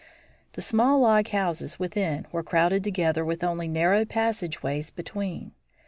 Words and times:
The 0.53 0.63
small 0.63 0.99
log 0.99 1.27
houses 1.27 1.77
within 1.77 2.25
were 2.31 2.41
crowded 2.41 2.83
together 2.83 3.23
with 3.23 3.43
only 3.43 3.67
narrow 3.67 4.03
passage 4.03 4.63
ways 4.63 4.89
between. 4.89 5.51